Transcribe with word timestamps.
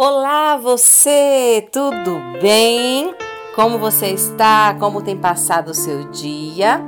Olá, 0.00 0.56
você! 0.56 1.68
Tudo 1.72 2.20
bem? 2.40 3.12
Como 3.56 3.80
você 3.80 4.10
está? 4.10 4.72
Como 4.78 5.02
tem 5.02 5.16
passado 5.16 5.72
o 5.72 5.74
seu 5.74 6.08
dia? 6.12 6.80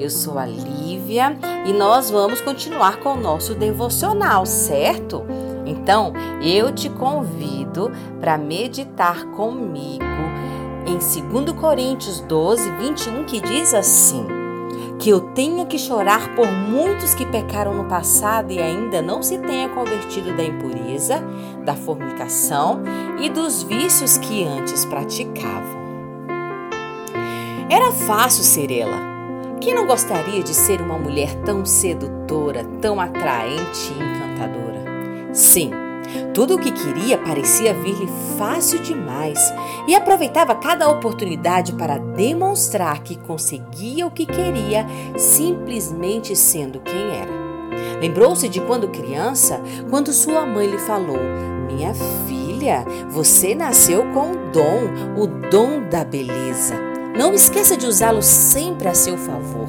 Eu 0.00 0.08
sou 0.08 0.38
a 0.38 0.46
Lívia 0.46 1.38
e 1.66 1.74
nós 1.74 2.10
vamos 2.10 2.40
continuar 2.40 3.00
com 3.00 3.10
o 3.10 3.20
nosso 3.20 3.54
devocional, 3.54 4.46
certo? 4.46 5.26
Então, 5.66 6.14
eu 6.40 6.72
te 6.72 6.88
convido 6.88 7.92
para 8.18 8.38
meditar 8.38 9.26
comigo 9.32 10.02
em 10.86 10.96
2 10.96 11.52
Coríntios 11.60 12.20
12, 12.20 12.70
21, 12.78 13.24
que 13.24 13.42
diz 13.42 13.74
assim: 13.74 14.26
que 14.98 15.10
eu 15.10 15.20
tenha 15.20 15.66
que 15.66 15.78
chorar 15.78 16.34
por 16.34 16.46
muitos 16.50 17.14
que 17.14 17.26
pecaram 17.26 17.74
no 17.74 17.84
passado 17.84 18.52
e 18.52 18.58
ainda 18.58 19.02
não 19.02 19.22
se 19.22 19.38
tenha 19.38 19.68
convertido 19.68 20.36
da 20.36 20.44
impureza, 20.44 21.22
da 21.64 21.74
fornicação 21.74 22.82
e 23.20 23.28
dos 23.28 23.62
vícios 23.62 24.16
que 24.18 24.44
antes 24.44 24.84
praticavam. 24.84 25.84
Era 27.68 27.92
fácil 27.92 28.44
ser 28.44 28.70
ela. 28.70 29.14
Quem 29.60 29.74
não 29.74 29.86
gostaria 29.86 30.42
de 30.42 30.54
ser 30.54 30.80
uma 30.80 30.98
mulher 30.98 31.34
tão 31.44 31.64
sedutora, 31.64 32.64
tão 32.80 33.00
atraente 33.00 33.92
e 33.92 34.02
encantadora? 34.02 34.84
Sim, 35.32 35.70
tudo 36.32 36.54
o 36.56 36.58
que 36.58 36.72
queria 36.72 37.18
parecia 37.18 37.74
vir-lhe 37.74 38.08
fácil 38.36 38.80
demais 38.80 39.38
e 39.86 39.94
aproveitava 39.94 40.54
cada 40.54 40.88
oportunidade 40.88 41.72
para 41.72 41.98
demonstrar 41.98 43.02
que 43.02 43.16
conseguia 43.16 44.06
o 44.06 44.10
que 44.10 44.26
queria 44.26 44.86
simplesmente 45.16 46.34
sendo 46.34 46.80
quem 46.80 47.16
era. 47.16 47.44
Lembrou-se 48.00 48.48
de 48.48 48.60
quando 48.60 48.88
criança, 48.88 49.60
quando 49.90 50.12
sua 50.12 50.44
mãe 50.44 50.66
lhe 50.66 50.78
falou: 50.78 51.18
Minha 51.66 51.94
filha, 52.26 52.84
você 53.08 53.54
nasceu 53.54 54.04
com 54.12 54.32
o 54.32 54.50
dom, 54.52 55.20
o 55.20 55.26
dom 55.48 55.88
da 55.88 56.04
beleza. 56.04 56.74
Não 57.16 57.32
esqueça 57.32 57.76
de 57.76 57.86
usá-lo 57.86 58.22
sempre 58.22 58.88
a 58.88 58.94
seu 58.94 59.16
favor. 59.16 59.68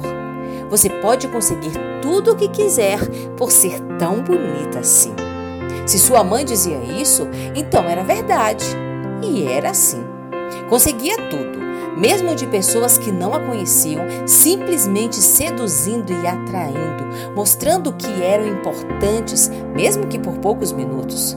Você 0.68 0.90
pode 0.90 1.28
conseguir 1.28 1.72
tudo 2.02 2.32
o 2.32 2.36
que 2.36 2.48
quiser 2.48 2.98
por 3.36 3.52
ser 3.52 3.80
tão 3.98 4.22
bonita 4.22 4.80
assim. 4.80 5.14
Se 5.84 5.98
sua 5.98 6.24
mãe 6.24 6.44
dizia 6.44 6.78
isso, 6.78 7.28
então 7.54 7.84
era 7.84 8.02
verdade. 8.02 8.64
E 9.22 9.46
era 9.46 9.70
assim. 9.70 10.04
Conseguia 10.68 11.16
tudo, 11.28 11.58
mesmo 11.96 12.34
de 12.34 12.46
pessoas 12.46 12.98
que 12.98 13.10
não 13.10 13.34
a 13.34 13.40
conheciam, 13.40 14.04
simplesmente 14.26 15.16
seduzindo 15.16 16.12
e 16.12 16.26
atraindo, 16.26 17.06
mostrando 17.34 17.92
que 17.92 18.22
eram 18.22 18.46
importantes, 18.46 19.50
mesmo 19.74 20.06
que 20.06 20.18
por 20.18 20.38
poucos 20.38 20.72
minutos. 20.72 21.36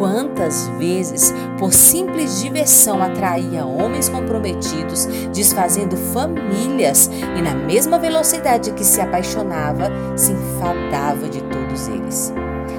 Quantas 0.00 0.66
vezes, 0.78 1.30
por 1.58 1.74
simples 1.74 2.40
diversão, 2.40 3.02
atraía 3.02 3.66
homens 3.66 4.08
comprometidos, 4.08 5.04
desfazendo 5.30 5.94
famílias 5.94 7.10
e, 7.36 7.42
na 7.42 7.54
mesma 7.54 7.98
velocidade 7.98 8.72
que 8.72 8.82
se 8.82 8.98
apaixonava, 8.98 9.90
se 10.16 10.32
enfadava 10.32 11.28
de 11.28 11.42
todos 11.42 11.86
eles. 11.88 12.32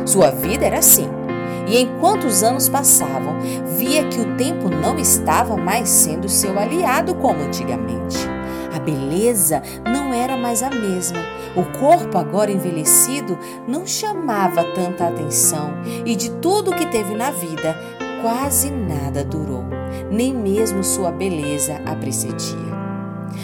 Sua 0.03 0.31
vida 0.31 0.65
era 0.65 0.79
assim. 0.79 1.07
E 1.67 1.77
enquanto 1.77 2.23
os 2.23 2.41
anos 2.41 2.67
passavam, 2.67 3.39
via 3.77 4.03
que 4.05 4.19
o 4.19 4.35
tempo 4.35 4.67
não 4.67 4.97
estava 4.97 5.55
mais 5.55 5.89
sendo 5.89 6.27
seu 6.27 6.57
aliado 6.57 7.13
como 7.13 7.43
antigamente. 7.43 8.17
A 8.73 8.79
beleza 8.79 9.61
não 9.85 10.13
era 10.13 10.37
mais 10.37 10.63
a 10.63 10.69
mesma. 10.69 11.19
O 11.55 11.63
corpo, 11.77 12.17
agora 12.17 12.51
envelhecido, 12.51 13.37
não 13.67 13.85
chamava 13.85 14.63
tanta 14.63 15.07
atenção 15.07 15.73
e 16.05 16.15
de 16.15 16.31
tudo 16.31 16.75
que 16.75 16.85
teve 16.85 17.13
na 17.13 17.31
vida, 17.31 17.75
quase 18.21 18.69
nada 18.69 19.23
durou. 19.23 19.65
Nem 20.09 20.33
mesmo 20.33 20.83
sua 20.83 21.11
beleza 21.11 21.81
a 21.85 21.95
precedia. 21.95 22.71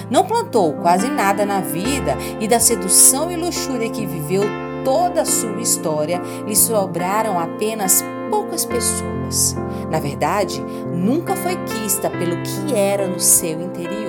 Não 0.09 0.25
plantou 0.25 0.73
quase 0.73 1.09
nada 1.09 1.45
na 1.45 1.59
vida 1.59 2.17
e 2.39 2.47
da 2.47 2.59
sedução 2.59 3.31
e 3.31 3.35
luxúria 3.35 3.89
que 3.89 4.05
viveu 4.05 4.43
toda 4.83 5.21
a 5.21 5.25
sua 5.25 5.59
história, 5.59 6.21
lhe 6.45 6.55
sobraram 6.55 7.37
apenas 7.37 8.03
poucas 8.29 8.65
pessoas. 8.65 9.55
Na 9.91 9.99
verdade, 9.99 10.61
nunca 10.93 11.35
foi 11.35 11.57
quista 11.65 12.09
pelo 12.09 12.37
que 12.37 12.73
era 12.73 13.05
no 13.07 13.19
seu 13.19 13.61
interior, 13.61 14.06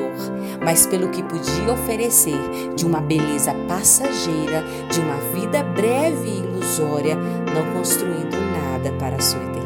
mas 0.63 0.87
pelo 0.87 1.09
que 1.09 1.23
podia 1.23 1.73
oferecer 1.73 2.39
de 2.75 2.85
uma 2.85 3.01
beleza 3.01 3.55
passageira, 3.67 4.65
de 4.91 5.01
uma 5.01 5.17
vida 5.33 5.63
breve 5.63 6.29
e 6.29 6.39
ilusória, 6.39 7.17
não 7.17 7.73
construindo 7.73 8.37
nada 8.53 8.93
para 8.99 9.17
a 9.17 9.21
sua 9.21 9.41
eternidade. 9.41 9.59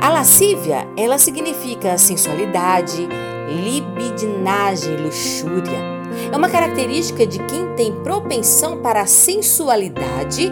A 0.00 0.08
lascívia, 0.08 0.86
ela 0.96 1.18
significa 1.18 1.98
sensualidade, 1.98 3.08
libidinagem, 3.48 4.96
luxúria. 4.96 6.00
É 6.32 6.36
uma 6.36 6.48
característica 6.48 7.26
de 7.26 7.38
quem 7.44 7.66
tem 7.74 7.92
propensão 8.02 8.78
para 8.78 9.02
a 9.02 9.06
sensualidade, 9.06 10.50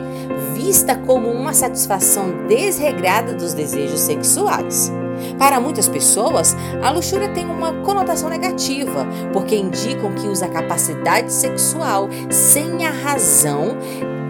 vista 0.55 0.97
como 0.97 1.29
uma 1.31 1.53
satisfação 1.53 2.47
desregrada 2.47 3.35
dos 3.35 3.55
desejos 3.55 4.01
sexuais. 4.01 4.93
Para 5.39 5.61
muitas 5.61 5.89
pessoas, 5.89 6.57
a 6.83 6.91
luxúria 6.91 7.29
tem 7.29 7.45
uma 7.45 7.73
conotação 7.83 8.29
negativa, 8.29 9.07
porque 9.33 9.57
indicam 9.57 10.13
que 10.13 10.27
usa 10.29 10.47
a 10.47 10.51
capacidade 10.51 11.33
sexual 11.33 12.09
sem 12.31 12.87
a 12.87 12.91
razão, 12.91 13.77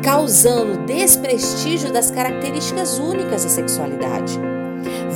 causando 0.02 0.84
desprestígio 0.86 1.92
das 1.92 2.10
características 2.10 2.98
únicas 2.98 3.44
da 3.44 3.50
sexualidade. 3.50 4.38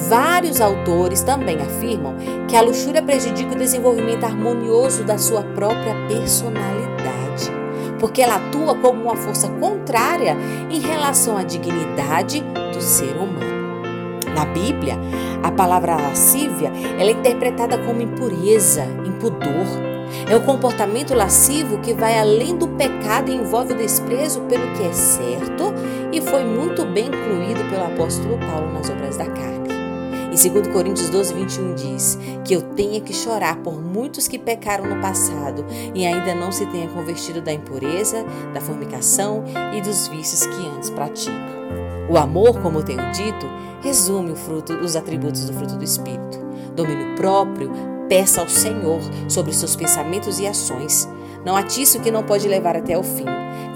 Vários 0.08 0.60
autores 0.60 1.22
também 1.22 1.56
afirmam 1.56 2.14
que 2.48 2.56
a 2.56 2.60
luxúria 2.60 3.02
prejudica 3.02 3.54
o 3.54 3.58
desenvolvimento 3.58 4.24
harmonioso 4.24 5.04
da 5.04 5.16
sua 5.16 5.42
própria 5.42 5.94
personalidade, 6.08 7.50
porque 7.98 8.20
ela 8.20 8.36
atua 8.36 8.74
como 8.74 9.04
uma 9.04 9.16
força 9.16 9.48
contrária 9.48 10.36
em 10.70 10.80
relação 10.80 11.36
à 11.36 11.44
dignidade 11.44 12.44
do 12.74 12.80
ser 12.80 13.16
humano. 13.16 13.61
Na 14.34 14.44
Bíblia, 14.46 14.98
a 15.42 15.50
palavra 15.50 15.96
lascívia 15.96 16.72
é 16.98 17.10
interpretada 17.10 17.78
como 17.78 18.00
impureza, 18.00 18.84
impudor. 19.04 19.92
É 20.30 20.36
o 20.36 20.42
comportamento 20.42 21.14
lascivo 21.14 21.78
que 21.78 21.94
vai 21.94 22.18
além 22.18 22.56
do 22.56 22.68
pecado 22.68 23.30
e 23.30 23.34
envolve 23.34 23.72
o 23.72 23.76
desprezo 23.76 24.40
pelo 24.42 24.66
que 24.74 24.84
é 24.84 24.92
certo 24.92 25.72
e 26.12 26.20
foi 26.20 26.44
muito 26.44 26.84
bem 26.84 27.06
incluído 27.06 27.64
pelo 27.70 27.84
apóstolo 27.84 28.38
Paulo 28.38 28.72
nas 28.72 28.90
obras 28.90 29.16
da 29.16 29.26
carne. 29.26 29.61
Em 30.32 30.50
2 30.50 30.68
Coríntios 30.68 31.10
12, 31.10 31.34
21 31.34 31.74
diz 31.74 32.18
que 32.42 32.54
eu 32.54 32.62
tenha 32.62 33.02
que 33.02 33.12
chorar 33.12 33.56
por 33.56 33.82
muitos 33.82 34.26
que 34.26 34.38
pecaram 34.38 34.86
no 34.86 34.98
passado 34.98 35.62
e 35.94 36.06
ainda 36.06 36.34
não 36.34 36.50
se 36.50 36.64
tenha 36.64 36.88
convertido 36.88 37.42
da 37.42 37.52
impureza, 37.52 38.24
da 38.54 38.58
fornicação 38.58 39.44
e 39.74 39.82
dos 39.82 40.08
vícios 40.08 40.46
que 40.46 40.68
antes 40.74 40.88
praticam. 40.88 41.36
O 42.08 42.16
amor, 42.16 42.62
como 42.62 42.82
tenho 42.82 43.12
dito, 43.12 43.46
resume 43.82 44.32
o 44.32 44.34
fruto, 44.34 44.72
os 44.72 44.96
atributos 44.96 45.44
do 45.44 45.52
fruto 45.52 45.76
do 45.76 45.84
Espírito. 45.84 46.38
Domínio 46.74 47.14
próprio, 47.14 47.70
peça 48.08 48.40
ao 48.40 48.48
Senhor 48.48 49.00
sobre 49.28 49.52
seus 49.52 49.76
pensamentos 49.76 50.40
e 50.40 50.46
ações. 50.46 51.06
Não 51.44 51.54
atice 51.54 51.98
o 51.98 52.00
que 52.00 52.10
não 52.10 52.22
pode 52.22 52.48
levar 52.48 52.74
até 52.74 52.96
o 52.96 53.02
fim. 53.02 53.26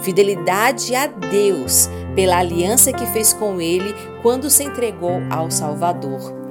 Fidelidade 0.00 0.94
a 0.94 1.06
Deus 1.06 1.90
pela 2.14 2.38
aliança 2.38 2.94
que 2.94 3.04
fez 3.08 3.34
com 3.34 3.60
Ele 3.60 3.94
quando 4.22 4.48
se 4.48 4.64
entregou 4.64 5.20
ao 5.30 5.50
Salvador. 5.50 6.45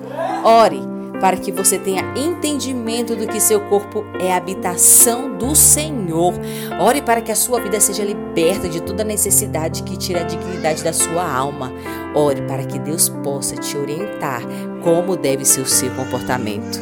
Ore 0.45 0.79
para 1.19 1.38
que 1.38 1.51
você 1.51 1.79
tenha 1.79 2.03
entendimento 2.16 3.16
do 3.16 3.25
que 3.25 3.39
seu 3.39 3.59
corpo 3.61 4.06
é 4.19 4.31
habitação 4.31 5.35
do 5.38 5.56
Senhor. 5.56 6.33
Ore 6.79 7.01
para 7.01 7.19
que 7.19 7.31
a 7.31 7.35
sua 7.35 7.59
vida 7.59 7.79
seja 7.79 8.03
liberta 8.03 8.69
de 8.69 8.79
toda 8.79 9.03
necessidade 9.03 9.81
que 9.81 9.97
tira 9.97 10.22
a 10.22 10.23
dignidade 10.23 10.84
da 10.84 10.94
sua 10.94 11.28
alma. 11.28 11.73
Ore 12.13 12.44
para 12.44 12.63
que 12.63 12.78
Deus 12.78 13.09
possa 13.09 13.55
te 13.55 13.75
orientar 13.75 14.43
como 14.84 15.17
deve 15.17 15.43
ser 15.46 15.61
o 15.61 15.66
seu 15.66 15.90
comportamento. 15.96 16.79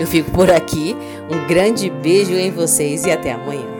Eu 0.00 0.06
fico 0.06 0.30
por 0.32 0.50
aqui. 0.50 0.96
Um 1.30 1.46
grande 1.46 1.88
beijo 1.88 2.32
em 2.32 2.50
vocês 2.50 3.04
e 3.04 3.10
até 3.12 3.32
amanhã. 3.32 3.75